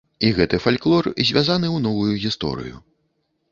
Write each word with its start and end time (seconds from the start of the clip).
І 0.27 0.29
гэты 0.37 0.59
фальклор 0.63 1.09
звязаны 1.29 1.67
ў 1.75 1.85
новую 1.85 2.13
гісторыю. 2.25 2.83